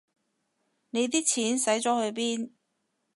[0.89, 2.49] 你啲錢使咗去邊